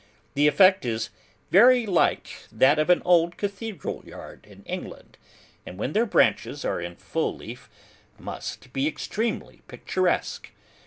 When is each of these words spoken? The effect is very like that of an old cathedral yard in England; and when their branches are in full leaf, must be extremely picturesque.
The 0.33 0.47
effect 0.47 0.83
is 0.83 1.11
very 1.51 1.85
like 1.85 2.47
that 2.51 2.79
of 2.79 2.89
an 2.89 3.03
old 3.05 3.37
cathedral 3.37 4.03
yard 4.03 4.47
in 4.49 4.63
England; 4.63 5.15
and 5.63 5.77
when 5.77 5.93
their 5.93 6.07
branches 6.07 6.65
are 6.65 6.81
in 6.81 6.95
full 6.95 7.35
leaf, 7.35 7.69
must 8.17 8.73
be 8.73 8.87
extremely 8.87 9.61
picturesque. 9.67 10.49